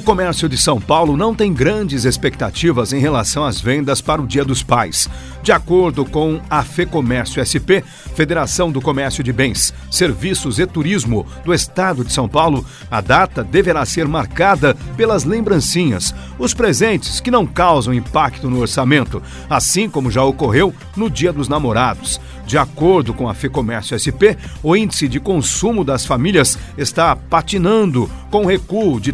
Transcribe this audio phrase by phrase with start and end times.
[0.00, 4.26] O comércio de São Paulo não tem grandes expectativas em relação às vendas para o
[4.26, 5.06] Dia dos Pais.
[5.42, 7.84] De acordo com a FEComércio SP,
[8.14, 13.44] Federação do Comércio de Bens, Serviços e Turismo do Estado de São Paulo, a data
[13.44, 20.10] deverá ser marcada pelas lembrancinhas, os presentes que não causam impacto no orçamento, assim como
[20.10, 22.18] já ocorreu no Dia dos Namorados.
[22.50, 28.44] De acordo com a FEComércio SP, o índice de consumo das famílias está patinando com
[28.44, 29.12] recuo de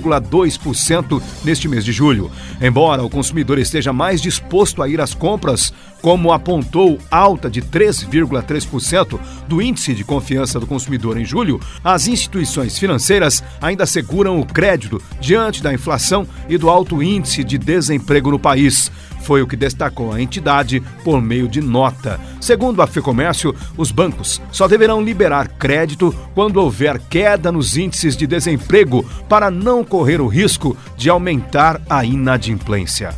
[0.00, 2.30] 3,2% neste mês de julho.
[2.60, 5.72] Embora o consumidor esteja mais disposto a ir às compras,
[6.02, 12.78] como apontou alta de 3,3% do índice de confiança do consumidor em julho, as instituições
[12.78, 18.38] financeiras ainda seguram o crédito diante da inflação e do alto índice de desemprego no
[18.38, 18.90] país.
[19.22, 22.20] Foi o que destacou a entidade por meio de nota.
[22.40, 28.24] Segundo a FEComércio, os bancos só deverão liberar crédito quando houver queda nos índices de
[28.24, 33.14] desemprego para não correr o risco de aumentar a inadimplência.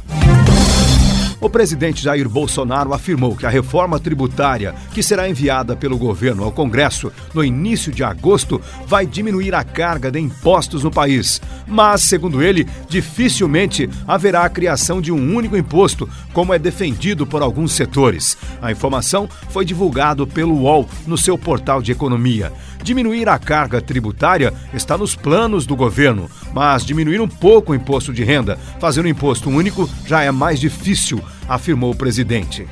[1.40, 6.50] O presidente Jair Bolsonaro afirmou que a reforma tributária, que será enviada pelo governo ao
[6.50, 11.40] Congresso no início de agosto, vai diminuir a carga de impostos no país.
[11.64, 17.40] Mas, segundo ele, dificilmente haverá a criação de um único imposto, como é defendido por
[17.40, 18.36] alguns setores.
[18.60, 22.52] A informação foi divulgada pelo UOL no seu portal de economia.
[22.82, 28.12] Diminuir a carga tributária está nos planos do governo, mas diminuir um pouco o imposto
[28.12, 32.66] de renda, fazer um imposto único, já é mais difícil, afirmou o presidente.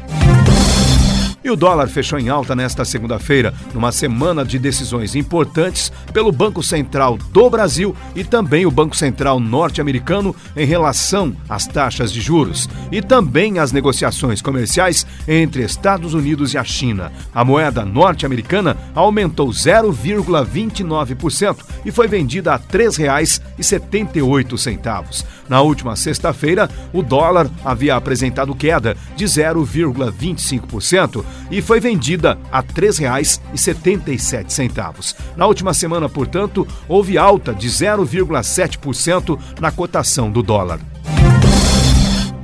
[1.46, 6.60] E o dólar fechou em alta nesta segunda-feira, numa semana de decisões importantes pelo Banco
[6.60, 12.68] Central do Brasil e também o Banco Central norte-americano em relação às taxas de juros
[12.90, 17.12] e também às negociações comerciais entre Estados Unidos e a China.
[17.32, 25.24] A moeda norte-americana aumentou 0,29% e foi vendida a R$ 3,78.
[25.48, 32.66] Na última sexta-feira, o dólar havia apresentado queda de 0,25% e foi vendida a R$
[32.74, 35.14] 3,77.
[35.36, 40.80] Na última semana, portanto, houve alta de 0,7% na cotação do dólar.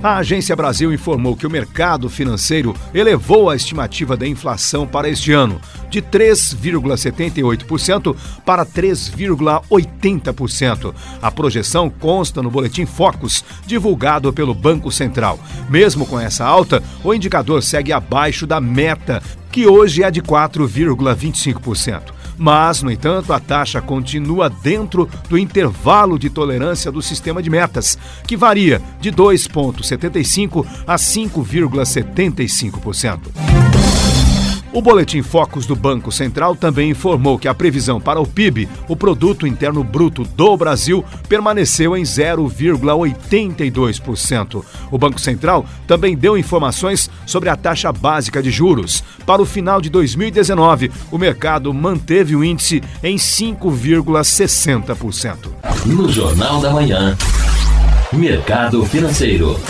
[0.02, 5.30] A Agência Brasil informou que o mercado financeiro elevou a estimativa da inflação para este
[5.30, 10.92] ano de 3,78% para 3,80%.
[11.22, 15.38] A projeção consta no boletim Focus, divulgado pelo Banco Central.
[15.70, 22.21] Mesmo com essa alta, o indicador segue abaixo da meta, que hoje é de 4,25%.
[22.42, 27.96] Mas, no entanto, a taxa continua dentro do intervalo de tolerância do sistema de metas,
[28.26, 33.91] que varia de 2,75% a 5,75%.
[34.72, 38.96] O Boletim Focus do Banco Central também informou que a previsão para o PIB, o
[38.96, 44.64] Produto Interno Bruto do Brasil, permaneceu em 0,82%.
[44.90, 49.04] O Banco Central também deu informações sobre a taxa básica de juros.
[49.26, 55.50] Para o final de 2019, o mercado manteve o índice em 5,60%.
[55.84, 57.14] No Jornal da Manhã,
[58.10, 59.60] Mercado Financeiro.